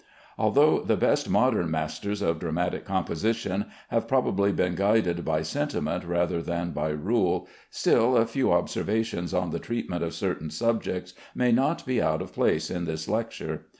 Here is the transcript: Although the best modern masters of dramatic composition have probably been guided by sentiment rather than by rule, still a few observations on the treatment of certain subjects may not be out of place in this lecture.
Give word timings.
Although 0.35 0.79
the 0.79 0.97
best 0.97 1.29
modern 1.29 1.69
masters 1.69 2.23
of 2.23 2.39
dramatic 2.39 2.85
composition 2.85 3.67
have 3.89 4.07
probably 4.07 4.51
been 4.51 4.73
guided 4.73 5.23
by 5.23 5.43
sentiment 5.43 6.03
rather 6.05 6.41
than 6.41 6.71
by 6.71 6.89
rule, 6.89 7.47
still 7.69 8.17
a 8.17 8.25
few 8.25 8.51
observations 8.51 9.31
on 9.31 9.51
the 9.51 9.59
treatment 9.59 10.01
of 10.03 10.15
certain 10.15 10.49
subjects 10.49 11.13
may 11.35 11.51
not 11.51 11.85
be 11.85 12.01
out 12.01 12.23
of 12.23 12.33
place 12.33 12.71
in 12.71 12.85
this 12.85 13.07
lecture. 13.07 13.67